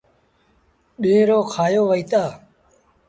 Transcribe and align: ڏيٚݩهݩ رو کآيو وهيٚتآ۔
ڏيٚݩهݩ 1.01 1.27
رو 1.29 1.39
کآيو 1.53 1.83
وهيٚتآ۔ 1.89 2.23